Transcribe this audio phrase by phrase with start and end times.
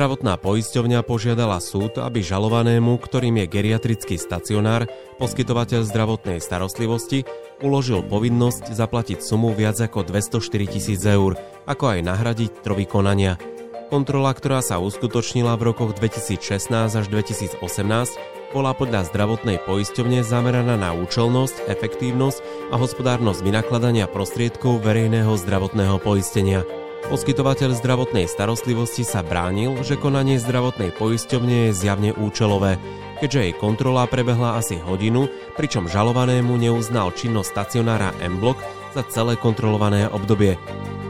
[0.00, 4.88] Zdravotná poisťovňa požiadala súd, aby žalovanému, ktorým je geriatrický stacionár,
[5.20, 7.28] poskytovateľ zdravotnej starostlivosti,
[7.60, 11.36] uložil povinnosť zaplatiť sumu viac ako 204 tisíc eur,
[11.68, 13.36] ako aj nahradiť trovi konania.
[13.92, 17.60] Kontrola, ktorá sa uskutočnila v rokoch 2016 až 2018,
[18.56, 26.64] bola podľa zdravotnej poisťovne zameraná na účelnosť, efektívnosť a hospodárnosť vynakladania prostriedkov verejného zdravotného poistenia.
[27.10, 32.78] Poskytovateľ zdravotnej starostlivosti sa bránil, že konanie zdravotnej poisťovne je zjavne účelové,
[33.18, 35.26] keďže jej kontrola prebehla asi hodinu,
[35.58, 38.62] pričom žalovanému neuznal činnosť stacionára M-Block
[38.94, 40.54] za celé kontrolované obdobie.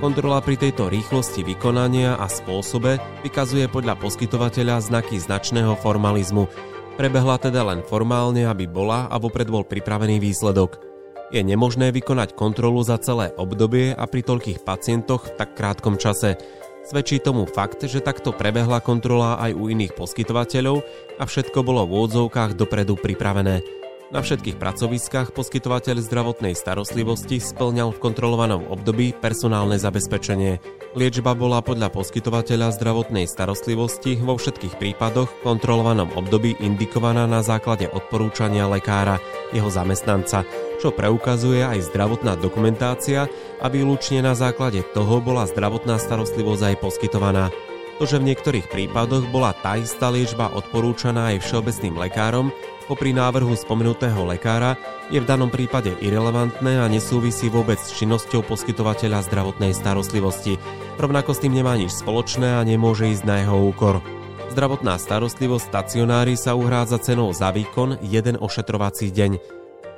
[0.00, 6.48] Kontrola pri tejto rýchlosti vykonania a spôsobe vykazuje podľa poskytovateľa znaky značného formalizmu.
[6.96, 10.89] Prebehla teda len formálne, aby bola a vopred bol pripravený výsledok.
[11.30, 16.34] Je nemožné vykonať kontrolu za celé obdobie a pri toľkých pacientoch v tak krátkom čase.
[16.82, 20.82] Svedčí tomu fakt, že takto prebehla kontrola aj u iných poskytovateľov
[21.16, 23.79] a všetko bolo v úvodzovkách dopredu pripravené.
[24.10, 30.58] Na všetkých pracoviskách poskytovateľ zdravotnej starostlivosti splňal v kontrolovanom období personálne zabezpečenie.
[30.98, 37.86] Liečba bola podľa poskytovateľa zdravotnej starostlivosti vo všetkých prípadoch v kontrolovanom období indikovaná na základe
[37.86, 39.22] odporúčania lekára,
[39.54, 40.42] jeho zamestnanca,
[40.82, 43.30] čo preukazuje aj zdravotná dokumentácia
[43.62, 47.54] a výlučne na základe toho bola zdravotná starostlivosť aj poskytovaná.
[48.02, 52.48] To, že v niektorých prípadoch bola tá istá liečba odporúčaná aj všeobecným lekárom,
[52.90, 54.74] popri návrhu spomenutého lekára,
[55.14, 60.58] je v danom prípade irrelevantné a nesúvisí vôbec s činnosťou poskytovateľa zdravotnej starostlivosti.
[60.98, 64.02] Rovnako s tým nemá nič spoločné a nemôže ísť na jeho úkor.
[64.50, 69.38] Zdravotná starostlivosť stacionári sa uhrádza cenou za výkon jeden ošetrovací deň.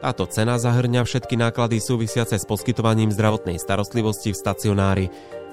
[0.04, 5.06] Táto cena zahrňa všetky náklady súvisiace s poskytovaním zdravotnej starostlivosti v stacionári,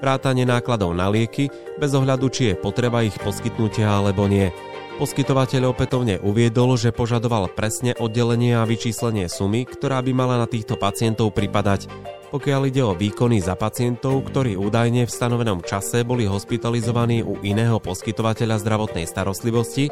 [0.03, 1.47] vrátanie nákladov na lieky,
[1.79, 4.51] bez ohľadu či je potreba ich poskytnutia alebo nie.
[4.99, 10.75] Poskytovateľ opätovne uviedol, že požadoval presne oddelenie a vyčíslenie sumy, ktorá by mala na týchto
[10.75, 11.87] pacientov pripadať.
[12.35, 17.79] Pokiaľ ide o výkony za pacientov, ktorí údajne v stanovenom čase boli hospitalizovaní u iného
[17.79, 19.87] poskytovateľa zdravotnej starostlivosti,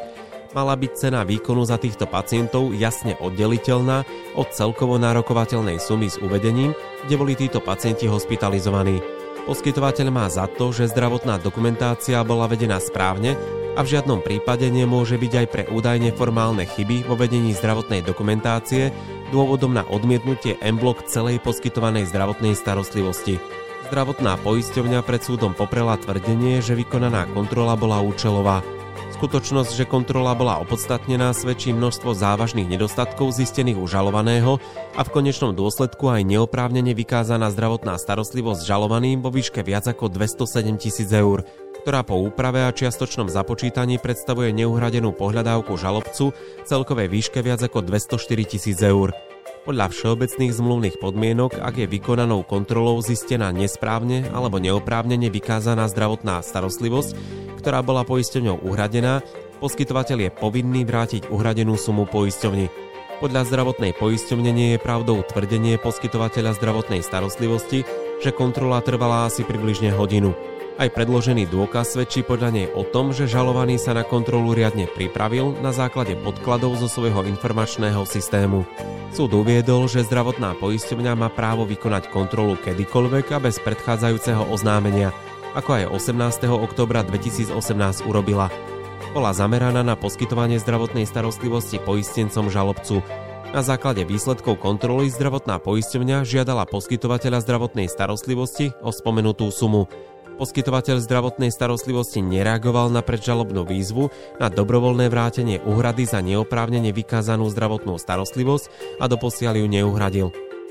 [0.52, 4.04] mala byť cena výkonu za týchto pacientov jasne oddeliteľná
[4.36, 6.76] od celkovo nárokovateľnej sumy s uvedením,
[7.08, 9.00] kde boli títo pacienti hospitalizovaní.
[9.48, 13.40] Poskytovateľ má za to, že zdravotná dokumentácia bola vedená správne
[13.78, 18.90] a v žiadnom prípade nemôže byť aj pre údajne formálne chyby vo vedení zdravotnej dokumentácie
[19.30, 23.38] dôvodom na odmietnutie M-blok celej poskytovanej zdravotnej starostlivosti.
[23.86, 28.66] Zdravotná poisťovňa pred súdom poprela tvrdenie, že vykonaná kontrola bola účelová.
[29.18, 34.62] Skutočnosť, že kontrola bola opodstatnená, svedčí množstvo závažných nedostatkov zistených u žalovaného
[34.94, 40.82] a v konečnom dôsledku aj neoprávnene vykázaná zdravotná starostlivosť žalovaným vo výške viac ako 207
[40.82, 41.42] tisíc eur,
[41.88, 46.36] ktorá po úprave a čiastočnom započítaní predstavuje neuhradenú pohľadávku žalobcu
[46.68, 49.16] celkovej výške viac ako 204 tisíc eur.
[49.64, 57.16] Podľa všeobecných zmluvných podmienok, ak je vykonanou kontrolou zistená nesprávne alebo neoprávnene vykázaná zdravotná starostlivosť,
[57.56, 59.24] ktorá bola poisťovňou uhradená,
[59.64, 62.68] poskytovateľ je povinný vrátiť uhradenú sumu poisťovni.
[63.24, 67.88] Podľa zdravotnej poisťovne nie je pravdou tvrdenie poskytovateľa zdravotnej starostlivosti,
[68.20, 70.36] že kontrola trvala asi približne hodinu.
[70.78, 75.58] Aj predložený dôkaz svedčí podľa nej o tom, že žalovaný sa na kontrolu riadne pripravil
[75.58, 78.62] na základe podkladov zo svojho informačného systému.
[79.10, 85.10] Súd uviedol, že zdravotná poisťovňa má právo vykonať kontrolu kedykoľvek a bez predchádzajúceho oznámenia–
[85.58, 86.46] ako aj 18.
[86.54, 88.46] oktobra 2018 urobila.
[89.10, 93.00] Bola zameraná na poskytovanie zdravotnej starostlivosti poistencom žalobcu.
[93.50, 99.88] Na základe výsledkov kontroly zdravotná poisťovňa žiadala poskytovateľa zdravotnej starostlivosti o spomenutú sumu.
[100.38, 107.98] Poskytovateľ zdravotnej starostlivosti nereagoval na predžalobnú výzvu na dobrovoľné vrátenie úhrady za neoprávnene vykázanú zdravotnú
[107.98, 108.70] starostlivosť
[109.02, 110.28] a doposiaľ ju neuhradil.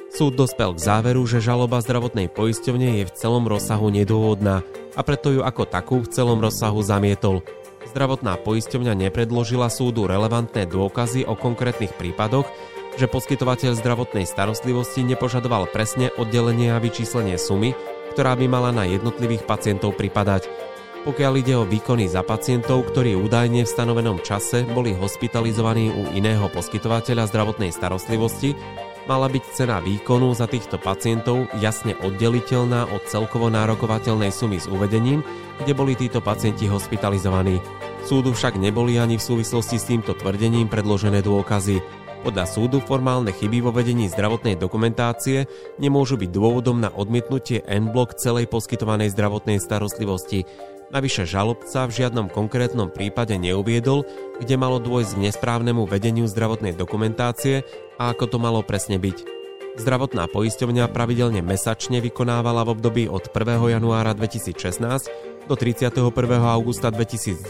[0.07, 4.63] Súd dospel k záveru, že žaloba zdravotnej poisťovne je v celom rozsahu nedôvodná
[4.95, 7.44] a preto ju ako takú v celom rozsahu zamietol.
[7.91, 12.47] Zdravotná poisťovňa nepredložila súdu relevantné dôkazy o konkrétnych prípadoch,
[12.95, 17.75] že poskytovateľ zdravotnej starostlivosti nepožadoval presne oddelenie a vyčíslenie sumy,
[18.17, 20.49] ktorá by mala na jednotlivých pacientov pripadať.
[21.05, 26.49] Pokiaľ ide o výkony za pacientov, ktorí údajne v stanovenom čase boli hospitalizovaní u iného
[26.49, 28.57] poskytovateľa zdravotnej starostlivosti,
[29.05, 35.21] mala byť cena výkonu za týchto pacientov jasne oddeliteľná od celkovo nárokovateľnej sumy s uvedením,
[35.61, 37.61] kde boli títo pacienti hospitalizovaní.
[38.01, 42.06] Súdu však neboli ani v súvislosti s týmto tvrdením predložené dôkazy.
[42.27, 45.47] Podľa súdu formálne chyby vo vedení zdravotnej dokumentácie
[45.79, 50.44] nemôžu byť dôvodom na odmietnutie N-blok celej poskytovanej zdravotnej starostlivosti.
[50.91, 54.03] Navyše žalobca v žiadnom konkrétnom prípade neuviedol,
[54.44, 57.63] kde malo dôjsť k nesprávnemu vedeniu zdravotnej dokumentácie
[57.95, 59.24] a ako to malo presne byť.
[59.79, 63.71] Zdravotná poisťovňa pravidelne mesačne vykonávala v období od 1.
[63.71, 66.11] januára 2016 do 31.
[66.44, 67.47] augusta 2019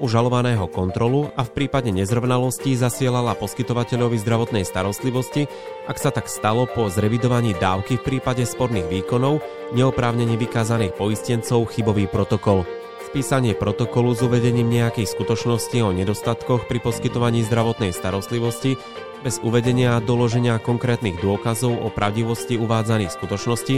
[0.00, 5.46] u žalovaného kontrolu a v prípade nezrovnalostí zasielala poskytovateľovi zdravotnej starostlivosti,
[5.84, 9.44] ak sa tak stalo po zrevidovaní dávky v prípade sporných výkonov,
[9.76, 12.64] neoprávnene vykázaných poistencov chybový protokol.
[13.04, 18.74] Spísanie protokolu s uvedením nejakých skutočností o nedostatkoch pri poskytovaní zdravotnej starostlivosti
[19.22, 23.76] bez uvedenia a doloženia konkrétnych dôkazov o pravdivosti uvádzaných skutočností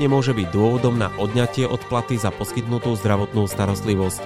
[0.00, 4.22] nemôže byť dôvodom na odňatie odplaty za poskytnutú zdravotnú starostlivosť.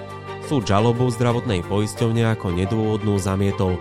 [0.47, 3.75] Súd žalobu zdravotnej poisťovne ako nedôvodnú zamietol.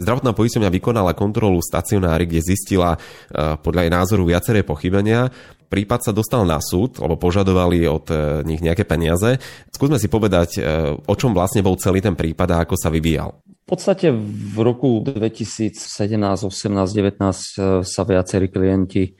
[0.00, 5.30] Zdravotná poisťovňa vykonala kontrolu stacionári, kde zistila eh, podľa jej názoru viaceré pochybenia
[5.70, 9.38] prípad sa dostal na súd, lebo požadovali od e, nich nejaké peniaze.
[9.70, 10.60] Skúsme si povedať, e,
[10.98, 13.38] o čom vlastne bol celý ten prípad a ako sa vyvíjal.
[13.70, 19.14] V podstate v roku 2017, 18, 19 sa viacerí klienti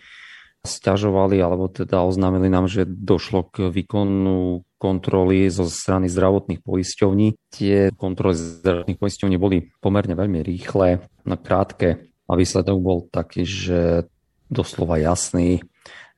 [0.60, 7.36] stiažovali alebo teda oznámili nám, že došlo k výkonu kontroly zo strany zdravotných poisťovní.
[7.52, 14.08] Tie kontroly zdravotných poisťovní boli pomerne veľmi rýchle, na krátke a výsledok bol taký, že
[14.52, 15.64] doslova jasný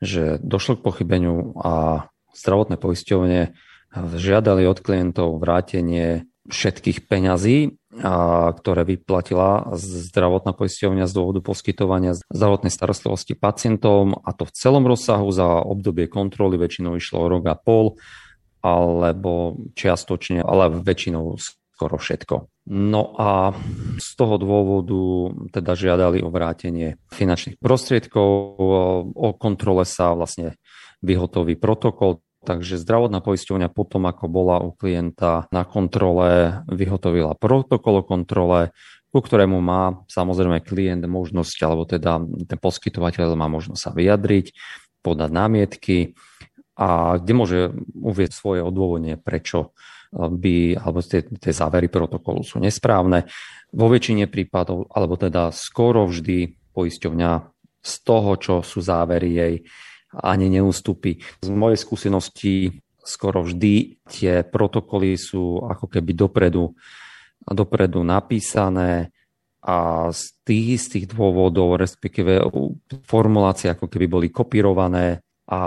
[0.02, 3.54] že došlo k pochybeniu a zdravotné poisťovne
[3.94, 12.74] žiadali od klientov vrátenie všetkých peňazí, a, ktoré vyplatila zdravotná poisťovňa z dôvodu poskytovania zdravotnej
[12.74, 15.30] starostlivosti pacientom a to v celom rozsahu.
[15.30, 17.94] Za obdobie kontroly väčšinou išlo rok a pol
[18.62, 21.38] alebo čiastočne, ale väčšinou
[21.82, 22.34] skoro všetko.
[22.70, 23.58] No a
[23.98, 28.30] z toho dôvodu teda žiadali o vrátenie finančných prostriedkov,
[29.10, 30.54] o kontrole sa vlastne
[31.02, 38.06] vyhotový protokol, Takže zdravotná poisťovňa potom, ako bola u klienta na kontrole, vyhotovila protokol o
[38.06, 38.74] kontrole,
[39.14, 42.18] ku ktorému má samozrejme klient možnosť, alebo teda
[42.50, 44.58] ten poskytovateľ má možnosť sa vyjadriť,
[45.06, 46.18] podať námietky
[46.76, 47.58] a kde môže
[48.00, 49.76] uvieť svoje odôvodnenie, prečo
[50.12, 53.28] by, alebo tie, tie závery protokolu sú nesprávne.
[53.72, 57.30] Vo väčšine prípadov, alebo teda skoro vždy poisťovňa
[57.80, 59.54] z toho, čo sú závery jej,
[60.12, 61.24] ani neústupí.
[61.40, 66.76] Z mojej skúsenosti skoro vždy tie protokoly sú ako keby dopredu,
[67.48, 69.10] dopredu napísané
[69.64, 72.44] a z tých istých dôvodov, respektíve
[73.06, 75.60] formulácie ako keby boli kopírované a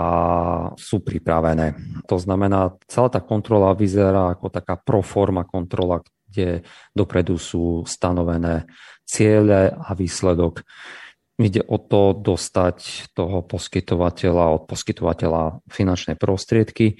[0.80, 1.76] sú pripravené.
[2.08, 6.64] To znamená, celá tá kontrola vyzerá ako taká proforma kontrola, kde
[6.96, 8.64] dopredu sú stanovené
[9.04, 10.64] ciele a výsledok.
[11.36, 16.96] Ide o to dostať toho poskytovateľa od poskytovateľa finančné prostriedky.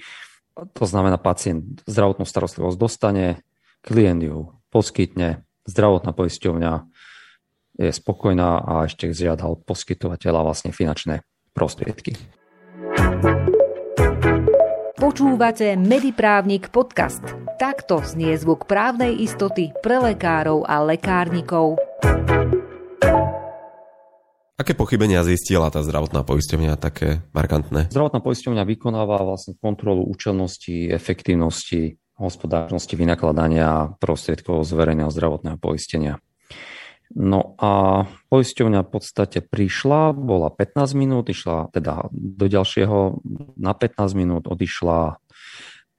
[0.53, 3.41] To znamená, pacient zdravotnú starostlivosť dostane,
[3.81, 6.73] klient ju poskytne, zdravotná poisťovňa
[7.77, 12.36] je spokojná a ešte zriada od poskytovateľa vlastne finančné prostriedky.
[14.97, 17.21] Počúvate Mediprávnik podcast.
[17.61, 21.77] Takto znie zvuk právnej istoty pre lekárov a lekárnikov.
[24.57, 27.93] Aké pochybenia zistila tá zdravotná poisťovňa, také markantné?
[27.93, 36.17] Zdravotná poisťovňa vykonáva vlastne kontrolu účelnosti, efektívnosti, hospodárnosti vynakladania prostriedkov z verejného zdravotného poistenia.
[37.15, 43.23] No a poisťovňa v podstate prišla, bola 15 minút, išla teda do ďalšieho
[43.55, 45.15] na 15 minút, odišla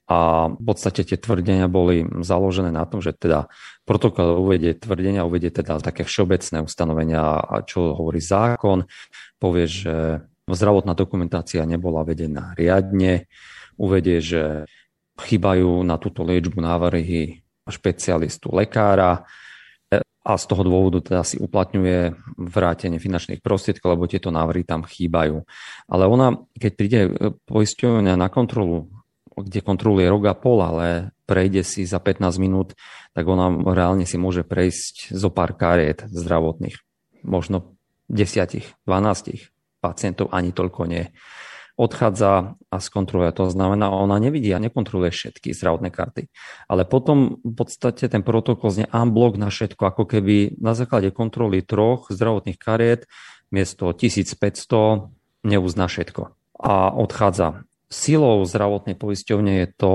[0.08, 3.52] a v podstate tie tvrdenia boli založené na tom, že teda
[3.84, 8.88] protokol uvedie tvrdenia, uvedie teda také všeobecné ustanovenia, čo hovorí zákon,
[9.36, 13.28] povie, že zdravotná dokumentácia nebola vedená riadne,
[13.76, 14.64] uvedie, že
[15.20, 19.28] chýbajú na túto liečbu návrhy špecialistu lekára,
[20.28, 25.40] a z toho dôvodu teda si uplatňuje vrátenie finančných prostriedkov, lebo tieto návrhy tam chýbajú.
[25.88, 27.10] Ale ona, keď príde e,
[27.48, 28.92] poisťovňa na kontrolu,
[29.32, 32.76] kde kontroluje rok a pol, ale prejde si za 15 minút,
[33.16, 36.76] tak ona reálne si môže prejsť zo pár kariet zdravotných.
[37.24, 37.80] Možno
[38.12, 41.08] 10, 12 pacientov, ani toľko nie
[41.78, 43.30] odchádza a skontroluje.
[43.38, 46.26] To znamená, ona nevidí a nekontroluje všetky zdravotné karty.
[46.66, 51.62] Ale potom v podstate ten protokol zne unblock na všetko, ako keby na základe kontroly
[51.62, 53.06] troch zdravotných kariet
[53.54, 55.14] miesto 1500
[55.46, 56.34] neuzná všetko.
[56.58, 57.62] A odchádza.
[57.88, 59.94] Silou zdravotnej poisťovne je to,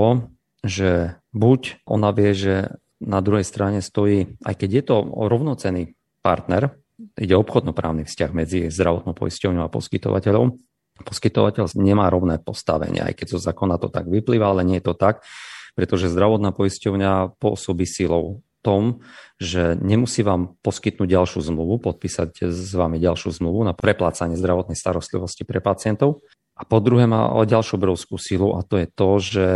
[0.64, 0.90] že
[1.36, 2.54] buď ona vie, že
[2.98, 6.80] na druhej strane stojí, aj keď je to rovnocený partner,
[7.20, 10.56] ide obchodnoprávny vzťah medzi zdravotnou poisťovňou a poskytovateľom,
[11.02, 14.94] poskytovateľ nemá rovné postavenie, aj keď zo zákona to tak vyplýva, ale nie je to
[14.94, 15.26] tak,
[15.74, 19.04] pretože zdravotná poisťovňa pôsobí silou tom,
[19.36, 25.44] že nemusí vám poskytnúť ďalšiu zmluvu, podpísať s vami ďalšiu zmluvu na preplácanie zdravotnej starostlivosti
[25.44, 26.24] pre pacientov.
[26.56, 29.46] A po druhé má ďalšiu obrovskú silu a to je to, že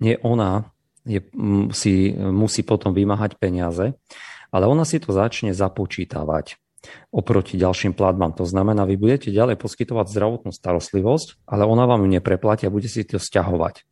[0.00, 0.72] nie ona
[1.04, 1.20] je,
[1.76, 3.92] si musí potom vymáhať peniaze,
[4.48, 6.56] ale ona si to začne započítavať
[7.10, 8.36] oproti ďalším platbám.
[8.36, 12.88] To znamená, vy budete ďalej poskytovať zdravotnú starostlivosť, ale ona vám ju nepreplatí a bude
[12.90, 13.84] si to stiahovať.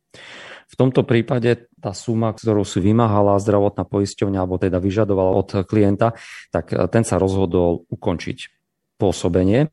[0.69, 6.17] V tomto prípade tá suma, ktorú si vymáhala zdravotná poisťovňa, alebo teda vyžadovala od klienta,
[6.49, 8.49] tak ten sa rozhodol ukončiť
[8.97, 9.69] pôsobenie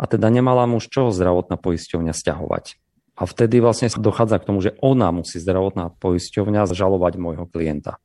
[0.00, 2.80] a teda nemala mu z čoho zdravotná poisťovňa stiahovať.
[3.20, 8.00] A vtedy vlastne dochádza k tomu, že ona musí zdravotná poisťovňa zažalovať môjho klienta.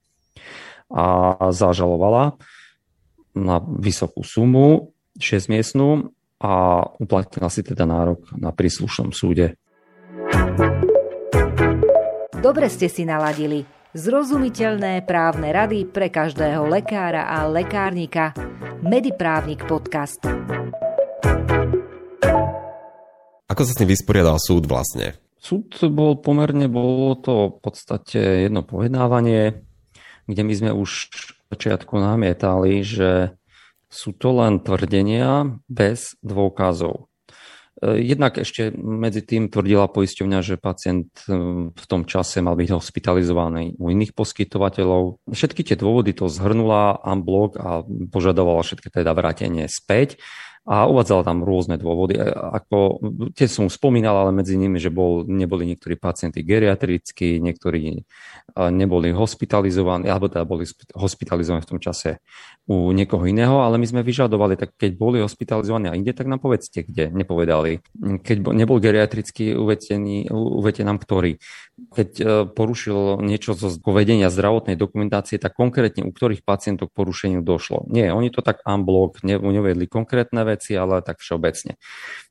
[0.91, 2.35] A zažalovala
[3.35, 9.59] na vysokú sumu, 6 miestnú a uplatnila si teda nárok na príslušnom súde.
[12.39, 13.65] Dobre ste si naladili.
[13.95, 18.35] Zrozumiteľné právne rady pre každého lekára a lekárnika.
[18.83, 20.19] Mediprávnik podcast.
[23.47, 25.15] Ako sa s tým vysporiadal súd vlastne?
[25.39, 29.63] Súd bol pomerne, bolo to v podstate jedno pojednávanie,
[30.27, 31.07] kde my sme už
[31.51, 33.35] začiatku namietali, že
[33.91, 37.07] sú to len tvrdenia bez dôkazov.
[37.79, 42.69] E, jednak ešte medzi tým tvrdila poisťovňa, že pacient e, v tom čase mal byť
[42.75, 45.23] hospitalizovaný u iných poskytovateľov.
[45.31, 50.19] Všetky tie dôvody to zhrnula unblock a požadovala všetky teda vrátenie späť
[50.65, 52.17] a uvádzala tam rôzne dôvody.
[52.17, 52.97] E, ako,
[53.37, 58.01] tie som spomínal, ale medzi nimi, že bol, neboli niektorí pacienti geriatrickí, niektorí e,
[58.73, 60.65] neboli hospitalizovaní, alebo teda boli
[60.97, 62.17] hospitalizovaní v tom čase
[62.65, 66.41] u niekoho iného, ale my sme vyžadovali, tak keď boli hospitalizovaní a inde, tak nám
[66.41, 67.85] povedzte, kde, nepovedali.
[68.25, 71.37] Keď nebol geriatrický uvetený, uvete nám ktorý.
[71.93, 77.45] Keď e, porušil niečo zo povedenia zdravotnej dokumentácie, tak konkrétne u ktorých pacientov k porušeniu
[77.45, 77.85] došlo.
[77.85, 81.75] Nie, oni to tak unblock, nevedli konkrétne veci, veci, ale tak všeobecne.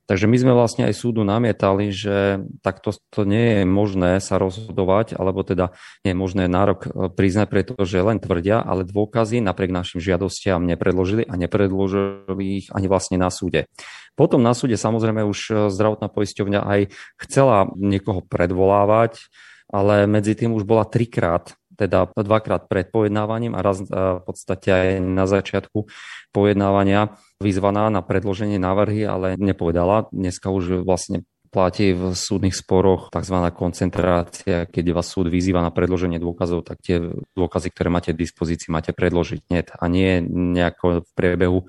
[0.05, 5.17] Takže my sme vlastne aj súdu namietali, že takto to nie je možné sa rozhodovať,
[5.17, 5.73] alebo teda
[6.05, 11.25] nie je možné nárok e, priznať, pretože len tvrdia, ale dôkazy napriek našim žiadostiam nepredložili
[11.25, 13.65] a nepredložili ich ani vlastne na súde.
[14.13, 16.81] Potom na súde samozrejme už e, zdravotná poisťovňa aj
[17.25, 19.25] chcela niekoho predvolávať,
[19.73, 24.87] ale medzi tým už bola trikrát teda dvakrát pred pojednávaním a raz v podstate aj
[25.03, 25.87] na začiatku
[26.31, 30.07] pojednávania vyzvaná na predloženie návrhy, ale nepovedala.
[30.09, 33.37] Dneska už vlastne platí v súdnych sporoch tzv.
[33.55, 36.99] koncentrácia, keď vás súd vyzýva na predloženie dôkazov, tak tie
[37.31, 41.59] dôkazy, ktoré máte v dispozícii, máte predložiť hneď a nie nejako v priebehu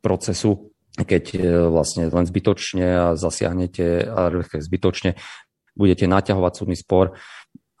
[0.00, 4.08] procesu, keď e, vlastne len zbytočne zasiahnete,
[4.64, 5.20] zbytočne
[5.76, 7.18] budete naťahovať súdny spor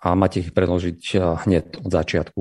[0.04, 1.00] a máte ich predložiť
[1.48, 2.40] hneď od začiatku.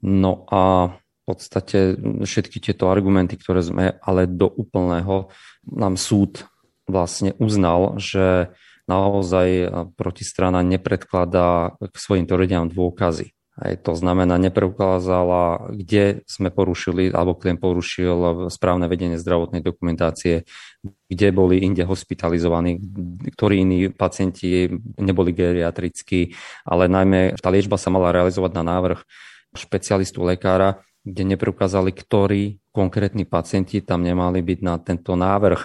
[0.00, 5.28] No a v podstate všetky tieto argumenty, ktoré sme ale do úplného
[5.68, 6.48] nám súd
[6.88, 8.52] vlastne uznal, že
[8.88, 13.36] naozaj protistrana nepredkladá k svojim tvrdeniam dôkazy.
[13.54, 20.42] Aj to znamená, nepreukázala, kde sme porušili, alebo klient porušil správne vedenie zdravotnej dokumentácie,
[20.82, 22.82] kde boli inde hospitalizovaní,
[23.30, 24.66] ktorí iní pacienti
[24.98, 26.34] neboli geriatrickí,
[26.66, 29.06] ale najmä tá liečba sa mala realizovať na návrh
[29.54, 35.60] špecialistu lekára, kde nepreukázali, ktorí konkrétni pacienti tam nemali byť na tento návrh,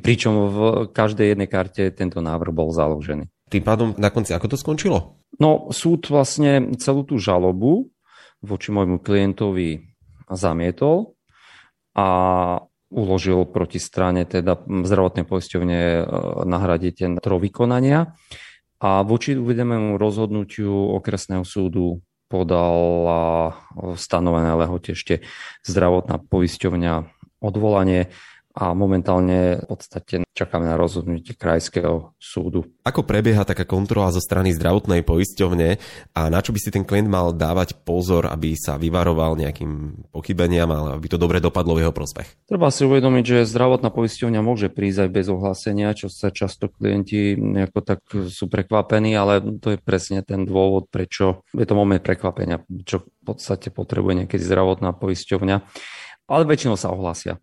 [0.00, 0.58] pričom v
[0.88, 3.28] každej jednej karte tento návrh bol založený.
[3.50, 5.18] Tým pádom na konci ako to skončilo?
[5.42, 7.90] No súd vlastne celú tú žalobu
[8.40, 9.90] voči môjmu klientovi
[10.30, 11.18] zamietol
[11.98, 12.08] a
[12.90, 16.02] uložil proti strane teda zdravotnej poisťovne e,
[16.46, 18.14] nahradiť ten vykonania
[18.80, 25.26] a voči uvedenému rozhodnutiu okresného súdu podala v stanovené lehote ešte
[25.66, 26.94] zdravotná poisťovňa
[27.42, 28.10] odvolanie
[28.50, 32.66] a momentálne v podstate čakáme na rozhodnutie krajského súdu.
[32.82, 35.78] Ako prebieha taká kontrola zo strany zdravotnej poisťovne
[36.16, 40.66] a na čo by si ten klient mal dávať pozor, aby sa vyvaroval nejakým pochybeniam,
[40.74, 42.50] ale aby to dobre dopadlo v jeho prospech?
[42.50, 47.38] Treba si uvedomiť, že zdravotná poisťovňa môže prísť aj bez ohlásenia, čo sa často klienti
[47.38, 48.00] ako tak
[48.32, 53.22] sú prekvapení, ale to je presne ten dôvod, prečo je to moment prekvapenia, čo v
[53.22, 55.56] podstate potrebuje niekedy zdravotná poisťovňa.
[56.30, 57.42] Ale väčšinou sa ohlásia.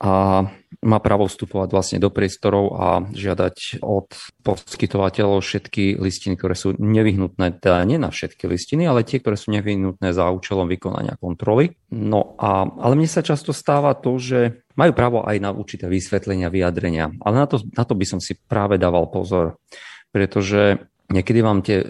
[0.00, 0.48] A
[0.80, 4.08] má právo vstupovať vlastne do priestorov a žiadať od
[4.40, 9.52] poskytovateľov všetky listiny, ktoré sú nevyhnutné, teda nie na všetky listiny, ale tie, ktoré sú
[9.52, 11.76] nevyhnutné za účelom vykonania kontroly.
[11.92, 16.48] No a, ale mne sa často stáva to, že majú právo aj na určité vysvetlenia,
[16.48, 19.60] vyjadrenia, ale na to, na to by som si práve dával pozor,
[20.08, 20.80] pretože
[21.12, 21.86] niekedy vám tie e,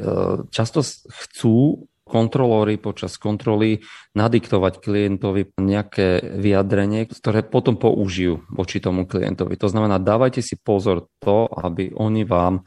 [0.50, 3.86] často chcú kontrolóri počas kontroly
[4.18, 9.54] nadiktovať klientovi nejaké vyjadrenie, ktoré potom použijú voči tomu klientovi.
[9.62, 12.66] To znamená, dávajte si pozor to, aby oni vám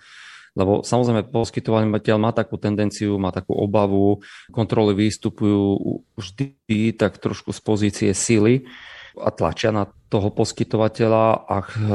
[0.54, 4.22] lebo samozrejme poskytovateľ má takú tendenciu, má takú obavu,
[4.54, 5.82] kontroly vystupujú
[6.14, 8.70] vždy tak trošku z pozície sily
[9.18, 11.90] a tlačia na toho poskytovateľa, ak v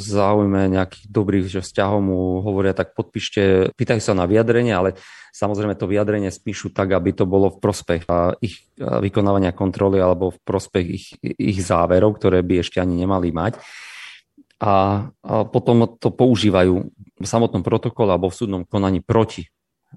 [0.00, 4.96] záujme nejakých dobrých že vzťahov mu hovoria, tak podpíšte, pýtajú sa na vyjadrenie, ale
[5.34, 8.06] samozrejme to vyjadrenie spíšu tak, aby to bolo v prospech
[8.38, 13.58] ich vykonávania kontroly alebo v prospech ich, ich záverov, ktoré by ešte ani nemali mať.
[14.62, 16.74] A, a potom to používajú
[17.18, 19.50] v samotnom protokole alebo v súdnom konaní proti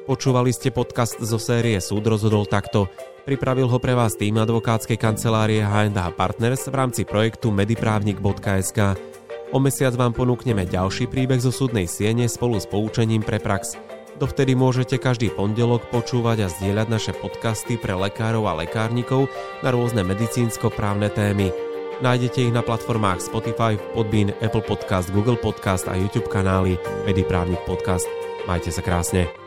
[0.05, 2.93] Počúvali ste podcast zo série Súd rozhodol takto.
[3.25, 9.01] Pripravil ho pre vás tým advokátskej kancelárie H&H Partners v rámci projektu mediprávnik.sk.
[9.49, 13.81] O mesiac vám ponúkneme ďalší príbeh zo súdnej siene spolu s poučením pre prax.
[14.21, 19.33] Dovtedy môžete každý pondelok počúvať a zdieľať naše podcasty pre lekárov a lekárnikov
[19.65, 21.49] na rôzne medicínsko-právne témy.
[22.05, 26.77] Nájdete ich na platformách Spotify, Podbean, Apple Podcast, Google Podcast a YouTube kanály
[27.09, 28.05] Mediprávnik Podcast.
[28.45, 29.44] Majte sa krásne.